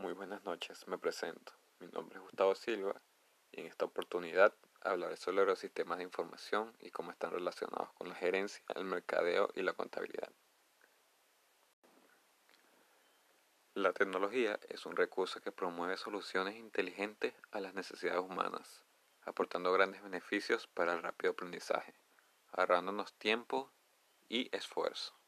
Muy 0.00 0.14
buenas 0.14 0.42
noches, 0.44 0.88
me 0.88 0.96
presento. 0.96 1.52
Mi 1.78 1.86
nombre 1.88 2.16
es 2.16 2.22
Gustavo 2.22 2.54
Silva 2.54 3.02
y 3.52 3.60
en 3.60 3.66
esta 3.66 3.84
oportunidad 3.84 4.54
hablaré 4.80 5.18
sobre 5.18 5.44
los 5.44 5.58
sistemas 5.58 5.98
de 5.98 6.04
información 6.04 6.74
y 6.78 6.90
cómo 6.90 7.10
están 7.10 7.32
relacionados 7.32 7.92
con 7.92 8.08
la 8.08 8.14
gerencia, 8.14 8.64
el 8.74 8.84
mercadeo 8.84 9.50
y 9.54 9.60
la 9.60 9.74
contabilidad. 9.74 10.32
La 13.74 13.92
tecnología 13.92 14.58
es 14.70 14.86
un 14.86 14.96
recurso 14.96 15.42
que 15.42 15.52
promueve 15.52 15.98
soluciones 15.98 16.56
inteligentes 16.56 17.34
a 17.50 17.60
las 17.60 17.74
necesidades 17.74 18.22
humanas, 18.22 18.86
aportando 19.26 19.70
grandes 19.70 20.02
beneficios 20.02 20.66
para 20.66 20.94
el 20.94 21.02
rápido 21.02 21.32
aprendizaje, 21.32 21.92
ahorrándonos 22.52 23.12
tiempo 23.18 23.70
y 24.30 24.48
esfuerzo. 24.56 25.19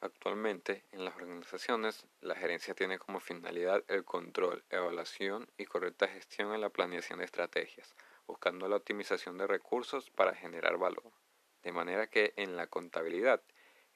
Actualmente, 0.00 0.84
en 0.92 1.04
las 1.04 1.16
organizaciones, 1.16 2.06
la 2.20 2.36
gerencia 2.36 2.72
tiene 2.72 3.00
como 3.00 3.18
finalidad 3.18 3.82
el 3.88 4.04
control, 4.04 4.64
evaluación 4.70 5.50
y 5.56 5.64
correcta 5.64 6.06
gestión 6.06 6.54
en 6.54 6.60
la 6.60 6.70
planeación 6.70 7.18
de 7.18 7.24
estrategias, 7.24 7.96
buscando 8.26 8.68
la 8.68 8.76
optimización 8.76 9.38
de 9.38 9.48
recursos 9.48 10.10
para 10.10 10.36
generar 10.36 10.78
valor. 10.78 11.12
De 11.64 11.72
manera 11.72 12.06
que 12.06 12.32
en 12.36 12.54
la 12.54 12.68
contabilidad 12.68 13.42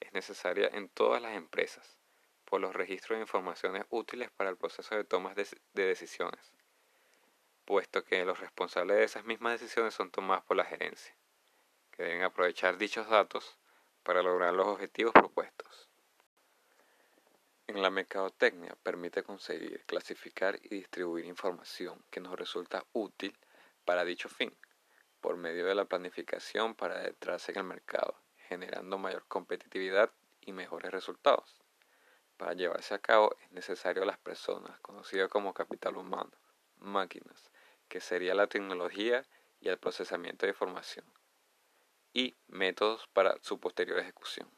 es 0.01 0.12
necesaria 0.12 0.69
en 0.73 0.88
todas 0.88 1.23
las 1.23 1.37
empresas, 1.37 1.98
por 2.47 2.61
los 2.61 2.75
registros 2.75 3.19
de 3.19 3.23
informaciones 3.23 3.84
útiles 3.89 4.28
para 4.33 4.50
el 4.50 4.56
proceso 4.56 4.97
de 4.97 5.05
tomas 5.05 5.37
de, 5.37 5.47
decisiones, 5.73 6.53
puesto 7.64 8.05
que 8.05 8.25
los 8.25 8.41
responsables 8.41 8.97
de 8.97 9.05
esas 9.05 9.25
mismas 9.25 9.61
decisiones 9.61 9.95
son 9.95 10.11
tomadas 10.11 10.42
por 10.42 10.56
la 10.56 10.64
gerencia, 10.64 11.16
que 11.92 12.03
deben 12.03 12.23
aprovechar 12.23 12.77
dichos 12.77 13.09
datos 13.09 13.56
para 14.03 14.23
lograr 14.23 14.53
los 14.53 14.66
objetivos 14.66 15.12
propuestos. 15.12 15.91
En 17.75 17.81
la 17.81 17.89
mercadotecnia 17.89 18.77
permite 18.83 19.23
conseguir, 19.23 19.83
clasificar 19.87 20.59
y 20.62 20.69
distribuir 20.69 21.25
información 21.25 22.05
que 22.11 22.20
nos 22.20 22.39
resulta 22.39 22.84
útil 22.92 23.34
para 23.87 24.05
dicho 24.05 24.29
fin, 24.29 24.55
por 25.23 25.39
medio 25.39 25.64
de 25.64 25.75
la 25.75 25.87
planificación 25.87 26.75
para 26.75 26.97
adentrarse 26.97 27.53
en 27.53 27.56
el 27.56 27.64
mercado, 27.64 28.14
generando 28.47 28.98
mayor 28.98 29.25
competitividad 29.27 30.12
y 30.42 30.53
mejores 30.53 30.92
resultados. 30.92 31.56
Para 32.37 32.53
llevarse 32.53 32.92
a 32.92 32.98
cabo 32.98 33.34
es 33.41 33.51
necesario 33.53 34.05
las 34.05 34.19
personas, 34.19 34.79
conocidas 34.81 35.31
como 35.31 35.55
capital 35.55 35.97
humano, 35.97 36.33
máquinas, 36.77 37.51
que 37.89 38.03
sería 38.03 38.34
la 38.34 38.48
tecnología 38.48 39.25
y 39.62 39.70
el 39.70 39.79
procesamiento 39.79 40.45
de 40.45 40.51
información, 40.51 41.07
y 42.12 42.36
métodos 42.48 43.09
para 43.14 43.39
su 43.41 43.59
posterior 43.59 43.98
ejecución. 43.98 44.51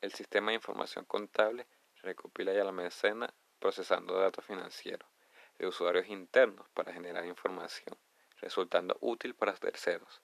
El 0.00 0.12
sistema 0.12 0.52
de 0.52 0.54
información 0.54 1.04
contable 1.04 1.66
recopila 2.02 2.52
y 2.52 2.58
almacena 2.58 3.32
procesando 3.58 4.18
datos 4.18 4.44
financieros 4.44 5.08
de 5.58 5.66
usuarios 5.66 6.08
internos 6.08 6.66
para 6.70 6.92
generar 6.92 7.26
información, 7.26 7.96
resultando 8.40 8.96
útil 9.00 9.34
para 9.34 9.52
terceros. 9.54 10.22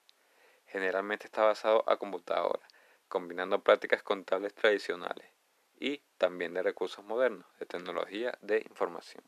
Generalmente 0.65 1.27
está 1.27 1.43
basado 1.43 1.83
a 1.87 1.97
computadora, 1.97 2.67
combinando 3.07 3.63
prácticas 3.63 4.01
contables 4.01 4.53
tradicionales 4.55 5.31
y 5.79 5.99
también 6.17 6.53
de 6.53 6.63
recursos 6.63 7.05
modernos, 7.05 7.45
de 7.59 7.67
tecnología 7.67 8.37
de 8.41 8.65
información. 8.67 9.23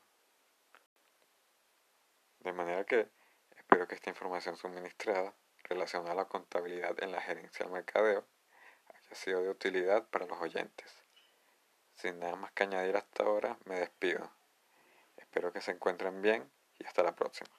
De 2.40 2.54
manera 2.54 2.84
que 2.86 3.08
espero 3.56 3.88
que 3.88 3.96
esta 3.96 4.10
información 4.10 4.58
suministrada 4.58 5.36
relacionada 5.64 6.14
a 6.14 6.16
la 6.16 6.26
contabilidad 6.26 7.02
en 7.04 7.12
la 7.12 7.22
gerencia 7.22 7.66
del 7.66 7.74
mercadeo 7.74 8.26
haya 8.88 9.16
sido 9.16 9.44
de 9.44 9.50
utilidad 9.50 10.08
para 10.10 10.26
los 10.26 10.40
oyentes. 10.40 11.04
Sin 12.00 12.18
nada 12.18 12.38
más 12.38 12.54
que 12.54 12.64
añadir 12.64 12.96
hasta 12.96 13.24
ahora, 13.24 13.58
me 13.66 13.76
despido. 13.76 14.32
Espero 15.18 15.52
que 15.52 15.60
se 15.60 15.72
encuentren 15.72 16.22
bien 16.22 16.50
y 16.78 16.86
hasta 16.86 17.04
la 17.04 17.14
próxima. 17.14 17.50